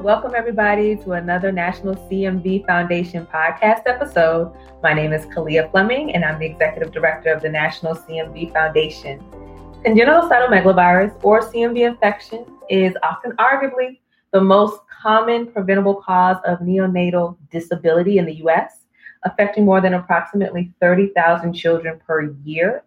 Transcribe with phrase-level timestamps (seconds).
[0.00, 4.52] Welcome everybody to another National CMV Foundation podcast episode.
[4.82, 9.24] My name is Kalia Fleming, and I'm the Executive Director of the National CMV Foundation.
[9.84, 14.00] Congenital cytomegalovirus, or CMV infection, is often arguably
[14.32, 18.80] the most common preventable cause of neonatal disability in the US,
[19.22, 22.82] affecting more than approximately 30,000 children per year.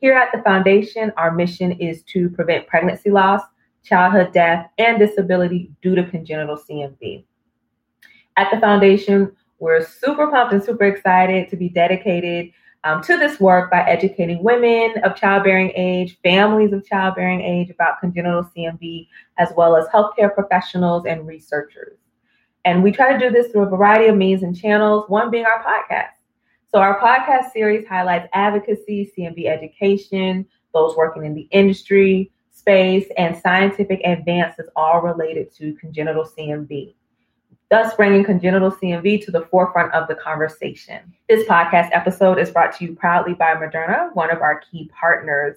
[0.00, 3.42] Here at the Foundation, our mission is to prevent pregnancy loss
[3.84, 7.24] childhood death, and disability due to congenital CMV.
[8.36, 12.52] At the foundation, we're super pumped and super excited to be dedicated
[12.84, 18.00] um, to this work by educating women of childbearing age, families of childbearing age about
[18.00, 19.08] congenital CMV,
[19.38, 21.98] as well as healthcare professionals and researchers.
[22.64, 25.46] And we try to do this through a variety of means and channels, one being
[25.46, 26.10] our podcast.
[26.70, 33.36] So, our podcast series highlights advocacy, CMV education, those working in the industry, space, and
[33.36, 36.94] scientific advances all related to congenital CMV,
[37.70, 41.14] thus bringing congenital CMV to the forefront of the conversation.
[41.28, 45.56] This podcast episode is brought to you proudly by Moderna, one of our key partners.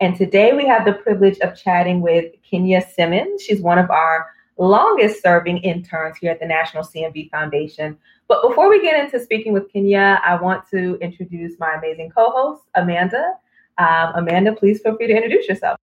[0.00, 3.42] And today we have the privilege of chatting with Kenya Simmons.
[3.42, 4.26] She's one of our
[4.58, 7.96] longest serving interns here at the National CMV Foundation.
[8.28, 12.30] But before we get into speaking with Kenya, I want to introduce my amazing co
[12.30, 13.34] host, Amanda.
[13.78, 15.78] Um, Amanda, please feel free to introduce yourself.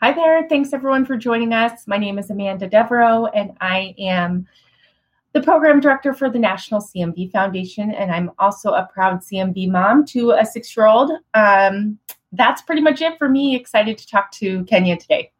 [0.00, 0.48] Hi there.
[0.48, 1.88] Thanks everyone for joining us.
[1.88, 4.46] My name is Amanda Devereaux, and I am
[5.32, 10.06] the program director for the National CMV Foundation, and I'm also a proud CMV mom
[10.06, 11.10] to a six year old.
[11.34, 11.98] Um,
[12.30, 13.56] that's pretty much it for me.
[13.56, 15.32] Excited to talk to Kenya today.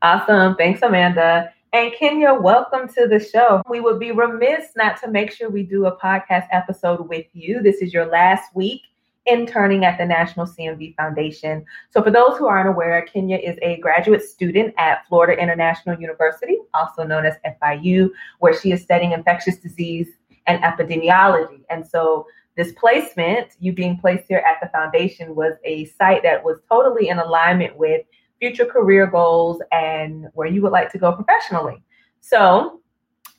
[0.00, 0.56] Awesome.
[0.56, 1.52] Thanks, Amanda.
[1.74, 3.60] And Kenya, welcome to the show.
[3.68, 7.60] We would be remiss not to make sure we do a podcast episode with you.
[7.60, 8.80] This is your last week
[9.26, 11.64] interning at the National CMV Foundation.
[11.90, 16.58] So, for those who aren't aware, Kenya is a graduate student at Florida International University,
[16.74, 20.08] also known as FIU, where she is studying infectious disease
[20.46, 21.62] and epidemiology.
[21.70, 26.42] And so, this placement, you being placed here at the foundation, was a site that
[26.42, 28.02] was totally in alignment with
[28.38, 31.82] future career goals and where you would like to go professionally.
[32.20, 32.80] So,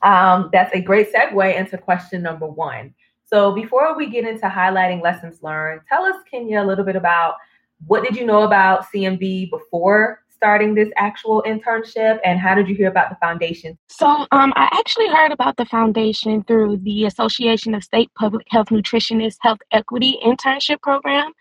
[0.02, 2.94] um, that's a great segue into question number one.
[3.30, 7.34] So before we get into highlighting lessons learned, tell us, Kenya, a little bit about
[7.86, 12.74] what did you know about CMV before starting this actual internship and how did you
[12.74, 13.76] hear about the foundation?
[13.88, 18.68] So, um, I actually heard about the foundation through the Association of State Public Health
[18.68, 21.32] Nutritionists Health Equity Internship Program.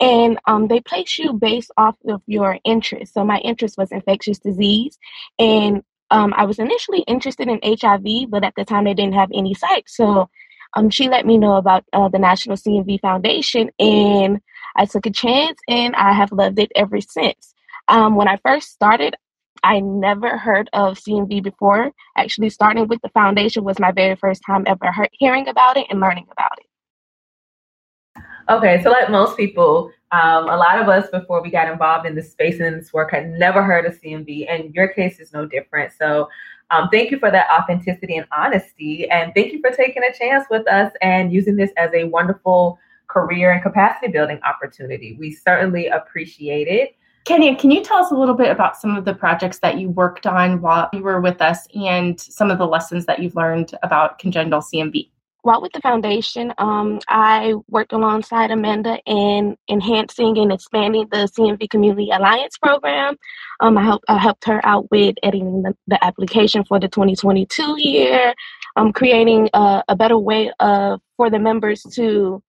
[0.00, 3.14] And um, they place you based off of your interest.
[3.14, 4.98] So, my interest was infectious disease.
[5.38, 9.30] And um, I was initially interested in HIV, but at the time they didn't have
[9.32, 9.94] any sites.
[9.94, 10.30] So,
[10.74, 14.40] um, she let me know about uh, the National CMV Foundation, and
[14.76, 17.54] I took a chance, and I have loved it ever since.
[17.88, 19.16] Um, when I first started,
[19.62, 21.92] I never heard of CMV before.
[22.16, 26.00] Actually, starting with the foundation was my very first time ever hearing about it and
[26.00, 28.22] learning about it.
[28.50, 32.14] Okay, so like most people, um, a lot of us before we got involved in
[32.14, 35.44] this space and this work had never heard of CMV, and your case is no
[35.44, 35.92] different.
[35.92, 36.28] So
[36.70, 39.08] um, thank you for that authenticity and honesty.
[39.10, 42.78] And thank you for taking a chance with us and using this as a wonderful
[43.06, 45.16] career and capacity building opportunity.
[45.18, 46.94] We certainly appreciate it.
[47.24, 49.90] Kenya, can you tell us a little bit about some of the projects that you
[49.90, 53.72] worked on while you were with us and some of the lessons that you've learned
[53.82, 55.10] about congenital CMV?
[55.42, 61.70] While with the foundation, um, I worked alongside Amanda in enhancing and expanding the CMV
[61.70, 63.16] Community Alliance program.
[63.60, 67.76] Um, I, helped, I helped her out with editing the, the application for the 2022
[67.78, 68.34] year,
[68.76, 72.42] um, creating a, a better way of for the members to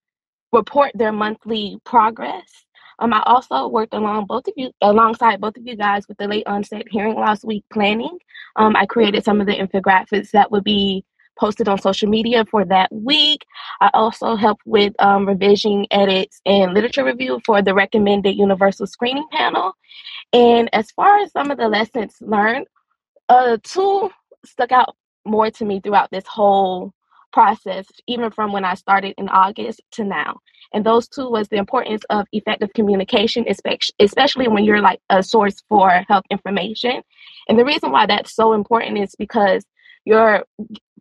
[0.51, 2.65] report their monthly progress.
[2.99, 6.27] Um, I also worked along both of you alongside both of you guys with the
[6.27, 8.17] late onset hearing loss week planning.
[8.57, 11.05] Um, I created some of the infographics that would be
[11.39, 13.45] posted on social media for that week.
[13.81, 19.27] I also help with um, revision edits and literature review for the recommended universal screening
[19.31, 19.73] panel.
[20.33, 22.67] And as far as some of the lessons learned,
[23.29, 24.09] uh, two
[24.45, 24.95] stuck out
[25.25, 26.93] more to me throughout this whole
[27.31, 30.39] process, even from when I started in August to now.
[30.73, 33.45] And those two was the importance of effective communication,
[33.99, 37.01] especially when you're like a source for health information.
[37.47, 39.65] And the reason why that's so important is because
[40.05, 40.43] you're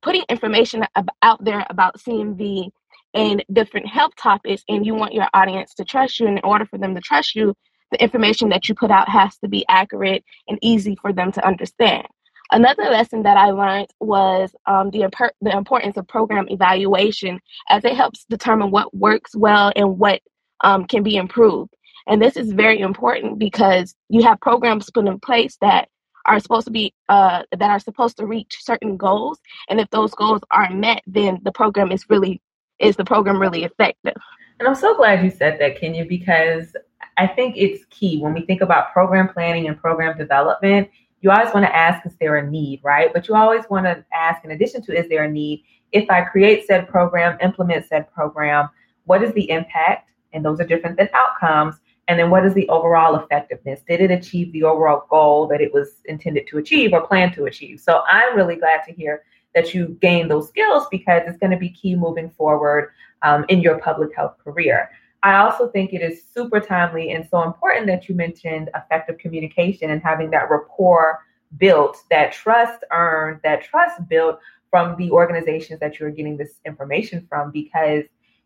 [0.02, 0.84] putting information
[1.22, 2.70] out there about CMV
[3.14, 6.26] and different health topics, and you want your audience to trust you.
[6.26, 7.54] And in order for them to trust you,
[7.90, 11.46] the information that you put out has to be accurate and easy for them to
[11.46, 12.06] understand.
[12.50, 17.84] Another lesson that I learned was um, the, imper- the importance of program evaluation as
[17.84, 20.20] it helps determine what works well and what
[20.62, 21.70] um, can be improved.
[22.06, 25.88] And this is very important because you have programs put in place that
[26.28, 29.38] are supposed to be uh, that are supposed to reach certain goals,
[29.68, 32.40] and if those goals aren't met, then the program is really
[32.78, 34.14] is the program really effective?
[34.58, 36.76] And I'm so glad you said that, Kenya, because
[37.16, 40.88] I think it's key when we think about program planning and program development.
[41.20, 43.12] You always want to ask, is there a need, right?
[43.12, 45.64] But you always want to ask, in addition to, is there a need?
[45.90, 48.68] If I create said program, implement said program,
[49.04, 50.10] what is the impact?
[50.32, 51.76] And those are different than outcomes.
[52.08, 53.80] And then what is the overall effectiveness?
[53.86, 57.44] Did it achieve the overall goal that it was intended to achieve or plan to
[57.44, 57.80] achieve?
[57.80, 59.22] So I'm really glad to hear
[59.54, 63.60] that you gain those skills because it's going to be key moving forward um, in
[63.60, 64.90] your public health career.
[65.22, 69.90] I also think it is super timely and so important that you mentioned effective communication
[69.90, 71.18] and having that rapport
[71.58, 74.38] built, that trust earned, that trust built
[74.70, 78.04] from the organizations that you're getting this information from because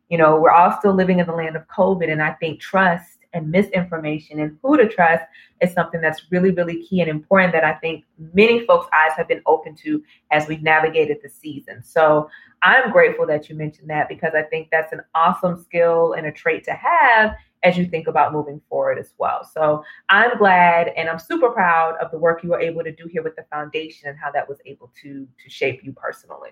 [0.08, 3.18] you know we're all still living in the land of covid and i think trust
[3.32, 5.24] and misinformation and who to trust
[5.60, 9.28] is something that's really, really key and important that I think many folks' eyes have
[9.28, 11.82] been open to as we've navigated the season.
[11.82, 12.28] So
[12.62, 16.32] I'm grateful that you mentioned that because I think that's an awesome skill and a
[16.32, 19.48] trait to have as you think about moving forward as well.
[19.52, 23.06] So I'm glad and I'm super proud of the work you were able to do
[23.10, 26.50] here with the foundation and how that was able to to shape you personally.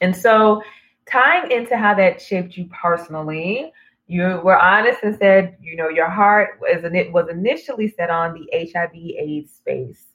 [0.00, 0.62] And so
[1.06, 3.72] tying into how that shaped you personally,
[4.08, 6.82] you were honest and said, you know, your heart was
[7.12, 10.06] was initially set on the HIV/AIDS space.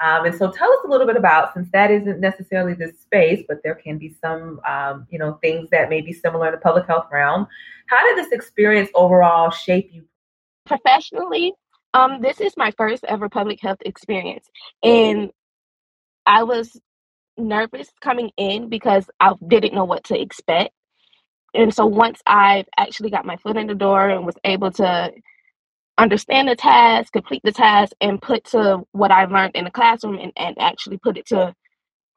[0.00, 3.44] Um, and so, tell us a little bit about, since that isn't necessarily the space,
[3.46, 6.60] but there can be some, um, you know, things that may be similar in the
[6.60, 7.46] public health realm.
[7.86, 10.04] How did this experience overall shape you?
[10.64, 11.52] Professionally,
[11.94, 14.48] um, this is my first ever public health experience,
[14.82, 15.30] and
[16.26, 16.80] I was
[17.36, 20.72] nervous coming in because I didn't know what to expect
[21.54, 25.12] and so once I actually got my foot in the door and was able to
[25.98, 30.18] understand the task, complete the task, and put to what I learned in the classroom
[30.18, 31.54] and, and actually put it to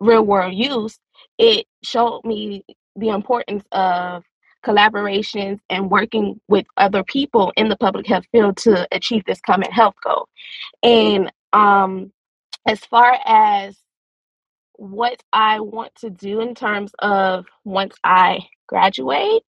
[0.01, 0.99] real world use,
[1.39, 2.65] it showed me
[2.97, 4.23] the importance of
[4.65, 9.71] collaborations and working with other people in the public health field to achieve this common
[9.71, 10.27] health goal.
[10.83, 12.13] And um,
[12.67, 13.77] as far as
[14.77, 19.43] what I want to do in terms of once I graduate.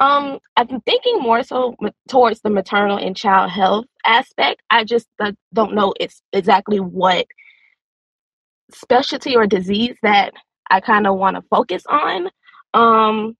[0.00, 1.76] Um, I've been thinking more so
[2.08, 4.62] towards the maternal and child health aspect.
[4.70, 7.26] I just uh, don't know it's exactly what
[8.72, 10.32] specialty or disease that
[10.70, 12.30] I kind of want to focus on.
[12.74, 13.36] Um,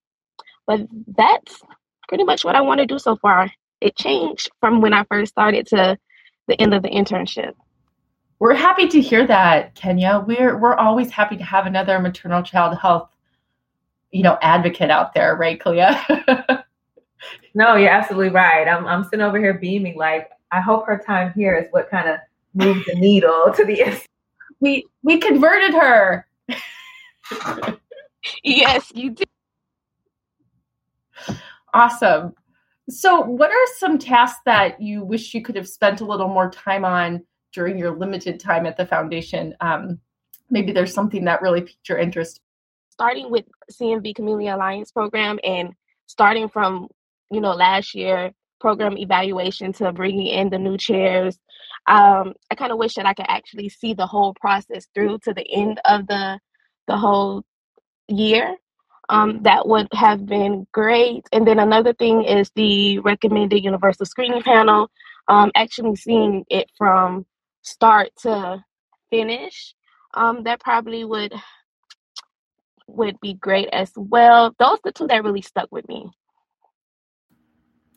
[0.67, 0.81] but
[1.15, 1.61] that's
[2.07, 3.51] pretty much what I want to do so far.
[3.81, 5.97] It changed from when I first started to
[6.47, 7.53] the end of the internship.
[8.43, 10.21] We're happy to hear that, Kenya.
[10.27, 13.09] We're we're always happy to have another maternal child health
[14.11, 15.95] you know, advocate out there, right, Clea?
[17.55, 18.67] no, you're absolutely right.
[18.67, 22.09] I'm I'm sitting over here beaming like I hope her time here is what kind
[22.09, 22.19] of
[22.53, 24.01] moves the needle to the
[24.59, 26.27] we we converted her.
[28.43, 29.29] yes, you did.
[31.73, 32.33] Awesome.
[32.89, 36.51] So, what are some tasks that you wish you could have spent a little more
[36.51, 37.23] time on
[37.53, 39.55] during your limited time at the foundation?
[39.61, 39.99] Um,
[40.49, 42.41] maybe there's something that really piqued your interest
[42.93, 45.73] starting with CMV Community Alliance program and
[46.05, 46.87] starting from,
[47.31, 51.37] you know, last year program evaluation to bringing in the new chairs.
[51.87, 55.33] Um, I kind of wish that I could actually see the whole process through to
[55.33, 56.39] the end of the
[56.87, 57.43] the whole
[58.07, 58.55] year.
[59.09, 61.27] Um, that would have been great.
[61.33, 64.89] And then another thing is the recommended universal screening panel.
[65.27, 67.25] Um, actually seeing it from
[67.63, 68.63] start to
[69.09, 69.73] finish.
[70.13, 71.33] Um, that probably would
[72.87, 74.55] would be great as well.
[74.59, 76.11] Those are the two that really stuck with me.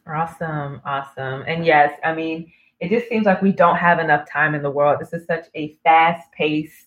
[0.06, 1.42] Awesome, awesome.
[1.46, 4.70] And yes, I mean, it just seems like we don't have enough time in the
[4.70, 5.00] world.
[5.00, 6.86] This is such a fast paced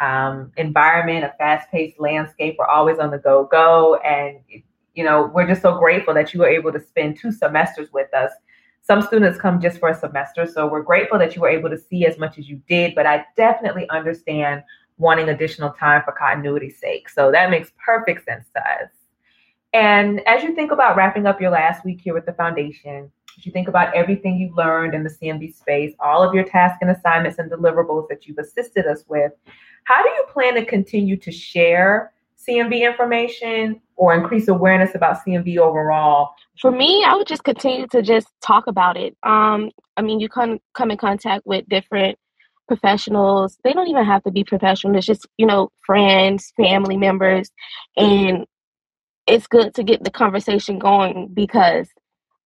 [0.00, 2.56] um, environment, a fast paced landscape.
[2.58, 3.96] We're always on the go go.
[3.96, 4.38] And,
[4.94, 8.12] you know, we're just so grateful that you were able to spend two semesters with
[8.14, 8.30] us.
[8.86, 10.46] Some students come just for a semester.
[10.46, 12.94] So we're grateful that you were able to see as much as you did.
[12.94, 14.62] But I definitely understand
[14.98, 17.08] wanting additional time for continuity's sake.
[17.08, 18.90] So that makes perfect sense to us.
[19.72, 23.44] And as you think about wrapping up your last week here with the foundation, as
[23.44, 26.90] you think about everything you've learned in the CMV space, all of your tasks and
[26.90, 29.32] assignments and deliverables that you've assisted us with,
[29.84, 32.12] how do you plan to continue to share
[32.48, 36.34] CMV information or increase awareness about CMV overall?
[36.60, 39.16] For me, I would just continue to just talk about it.
[39.22, 42.18] Um, I mean, you come come in contact with different
[42.66, 43.58] professionals.
[43.64, 44.96] They don't even have to be professional.
[44.96, 47.50] It's just, you know, friends, family members.
[47.96, 48.46] And
[49.26, 51.88] it's good to get the conversation going because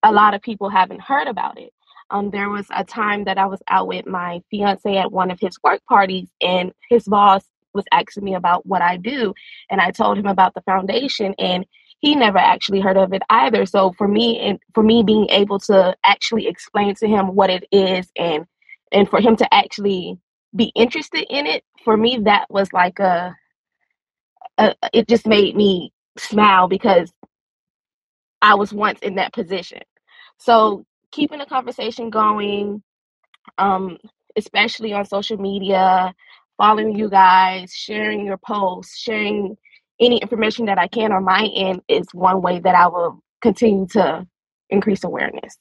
[0.02, 1.72] a lot of people haven't heard about it.
[2.10, 5.38] Um, there was a time that I was out with my fiance at one of
[5.40, 7.44] his work parties, and his boss
[7.74, 9.34] was asking me about what I do,
[9.70, 11.66] and I told him about the foundation, and
[12.00, 13.66] he never actually heard of it either.
[13.66, 17.66] So for me, and for me being able to actually explain to him what it
[17.72, 18.46] is, and
[18.92, 20.18] and for him to actually
[20.56, 23.36] be interested in it, for me that was like a,
[24.58, 27.12] a it just made me smile because
[28.42, 29.80] I was once in that position.
[30.38, 32.82] So keeping the conversation going,
[33.58, 33.98] um,
[34.36, 36.14] especially on social media,
[36.58, 39.56] following you guys, sharing your posts, sharing
[40.00, 43.86] any information that I can on my end is one way that I will continue
[43.92, 44.26] to
[44.68, 45.56] increase awareness.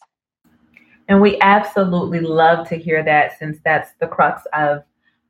[1.08, 4.84] And we absolutely love to hear that since that's the crux of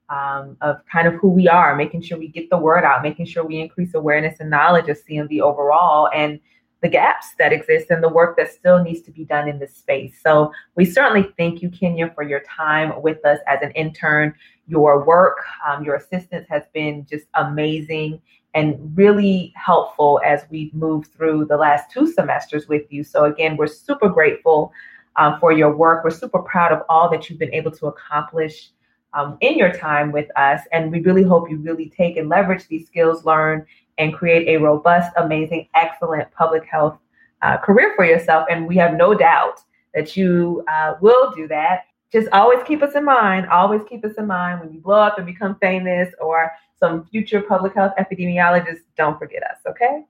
[0.09, 3.25] um, of kind of who we are, making sure we get the word out, making
[3.25, 6.09] sure we increase awareness and knowledge of CMV overall.
[6.15, 6.39] And
[6.81, 9.75] the gaps that exist and the work that still needs to be done in this
[9.75, 10.19] space.
[10.21, 14.33] So we certainly thank you, Kenya, for your time with us as an intern.
[14.67, 18.21] Your work, um, your assistance has been just amazing
[18.53, 23.03] and really helpful as we've moved through the last two semesters with you.
[23.03, 24.71] So again, we're super grateful
[25.15, 26.03] um, for your work.
[26.03, 28.69] We're super proud of all that you've been able to accomplish
[29.13, 30.61] um, in your time with us.
[30.71, 33.65] And we really hope you really take and leverage these skills learned
[33.97, 36.97] and create a robust, amazing, excellent public health
[37.41, 38.45] uh, career for yourself.
[38.49, 39.59] And we have no doubt
[39.93, 41.85] that you uh, will do that.
[42.11, 43.47] Just always keep us in mind.
[43.47, 47.41] Always keep us in mind when you blow up and become famous or some future
[47.41, 48.81] public health epidemiologist.
[48.95, 50.05] Don't forget us, okay?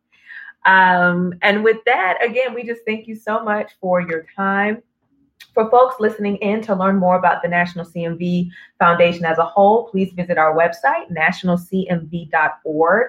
[0.65, 4.84] Um, and with that, again, we just thank you so much for your time.
[5.53, 9.86] For folks listening in to learn more about the National CMV Foundation as a whole,
[9.89, 13.08] please visit our website, nationalcmv.org.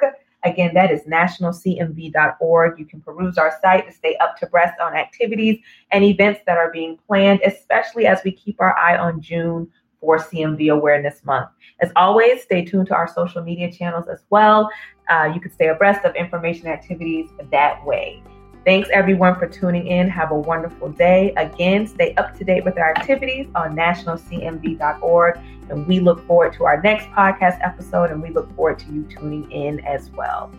[0.49, 2.79] Again, that is nationalcmv.org.
[2.79, 6.57] You can peruse our site to stay up to breast on activities and events that
[6.57, 11.51] are being planned, especially as we keep our eye on June for CMV Awareness Month.
[11.81, 14.71] As always, stay tuned to our social media channels as well.
[15.09, 18.23] Uh, you can stay abreast of information activities that way.
[18.69, 20.11] Thanks everyone for tuning in.
[20.11, 21.33] Have a wonderful day.
[21.39, 25.39] Again, stay up to date with our activities on nationalcmv.org.
[25.71, 29.05] And we look forward to our next podcast episode and we look forward to you
[29.05, 30.53] tuning in as well.